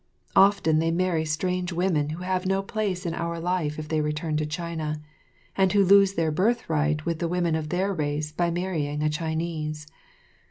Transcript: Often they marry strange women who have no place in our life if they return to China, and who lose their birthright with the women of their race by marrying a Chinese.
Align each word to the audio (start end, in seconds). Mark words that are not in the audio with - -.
Often 0.35 0.79
they 0.79 0.89
marry 0.89 1.25
strange 1.25 1.71
women 1.71 2.09
who 2.09 2.23
have 2.23 2.47
no 2.47 2.63
place 2.63 3.05
in 3.05 3.13
our 3.13 3.39
life 3.39 3.77
if 3.77 3.87
they 3.87 4.01
return 4.01 4.35
to 4.37 4.47
China, 4.47 4.99
and 5.55 5.71
who 5.73 5.85
lose 5.85 6.15
their 6.15 6.31
birthright 6.31 7.05
with 7.05 7.19
the 7.19 7.27
women 7.27 7.53
of 7.53 7.69
their 7.69 7.93
race 7.93 8.31
by 8.31 8.49
marrying 8.49 9.03
a 9.03 9.11
Chinese. 9.11 9.85